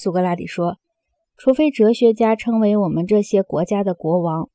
[0.00, 0.76] 苏格拉底说
[1.36, 4.48] ：“除非哲学家称为我们这些国家的国王，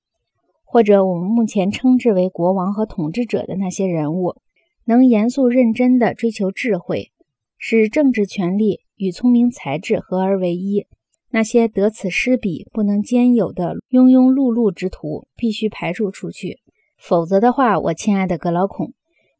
[0.63, 4.37] 或者我们目前称之为国王和统治者的那些人物，
[4.85, 7.11] 能严肃认真地追求智慧，
[7.57, 10.87] 使政治权力与聪明才智合而为一。
[11.31, 16.61] 那些得此失彼、不能兼有的庸庸碌碌之徒，必须排除出去。
[16.97, 18.93] 否则的话，我亲爱的格劳孔，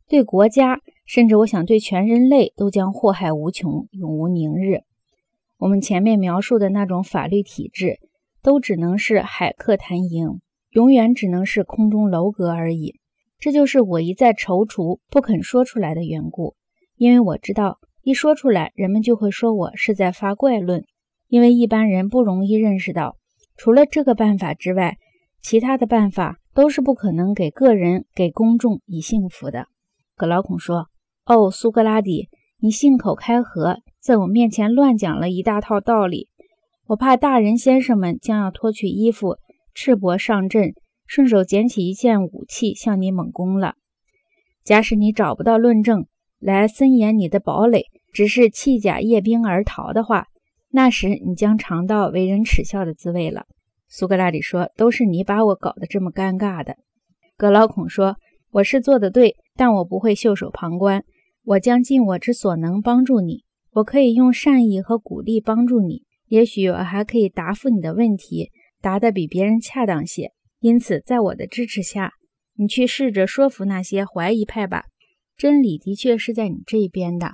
[0.10, 4.84] 对国家。”甚至我想，对全人类都将祸害无穷，永无宁日。
[5.64, 8.02] 我们前面描述的那种法律体制，
[8.42, 13.00] 都只能是海客谈营，永远只能是空中楼阁而已。
[13.40, 16.56] 这就是我一再踌躇不肯说出来的缘故，
[16.98, 20.84] 因为我知道，一说出来，人们就会说我是在发怪论。
[21.30, 23.16] 因为一般人不容易认识到，
[23.56, 24.98] 除了这个办法之外，
[25.42, 29.68] 其他的办法都是不可能给个人、给公众以幸福的。
[30.18, 30.90] 格劳孔说。
[31.26, 32.28] 哦，苏格拉底，
[32.64, 36.30] 你信口开河，在我面前乱讲了一大套道理。
[36.88, 39.36] 我怕大人先生们将要脱去衣服，
[39.74, 40.72] 赤膊上阵，
[41.06, 43.74] 顺手捡起一件武器向你猛攻了。
[44.64, 46.06] 假使你找不到论证
[46.40, 50.28] 来森严你的堡垒，只是弃甲夜兵而逃的话，
[50.70, 53.46] 那时你将尝到为人耻笑的滋味了。
[53.90, 56.78] 苏格拉底说：“都是你把我搞得这么尴尬的。”
[57.36, 58.16] 格劳孔说
[58.52, 61.04] ：“我是做的对，但我不会袖手旁观。”
[61.44, 63.44] 我将尽我之所能帮助你。
[63.72, 66.04] 我可以用善意和鼓励帮助你。
[66.28, 70.32] 也许我还可以答复你的问题，答得比别人恰当些。
[70.60, 72.14] 因此，在我的支持下，
[72.56, 74.86] 你去试着说服那些怀疑派吧。
[75.36, 77.34] 真理的确是在你这边的。